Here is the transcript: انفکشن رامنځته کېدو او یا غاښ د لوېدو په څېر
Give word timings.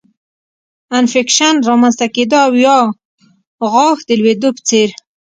انفکشن 0.97 1.55
رامنځته 1.67 2.07
کېدو 2.15 2.37
او 2.45 2.53
یا 2.65 2.77
غاښ 3.71 3.97
د 4.07 4.09
لوېدو 4.19 4.49
په 4.55 4.61
څېر 4.67 4.89